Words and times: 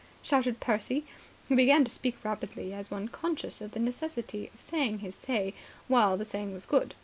shouted 0.23 0.59
Percy. 0.59 1.05
He 1.47 1.53
began 1.53 1.83
to 1.85 1.91
speak 1.91 2.25
rapidly, 2.25 2.73
as 2.73 2.89
one 2.89 3.07
conscious 3.07 3.61
of 3.61 3.73
the 3.73 3.79
necessity 3.79 4.49
of 4.51 4.59
saying 4.59 4.97
his 4.97 5.13
say 5.13 5.53
while 5.87 6.17
the 6.17 6.25
saying 6.25 6.53
was 6.55 6.65
good. 6.65 6.95